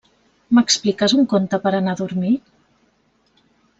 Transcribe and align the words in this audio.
M'expliques 0.59 1.13
un 1.17 1.29
conte 1.33 1.59
per 1.67 1.73
a 1.75 1.77
anar 1.81 1.95
a 1.99 1.99
dormir? 2.01 2.33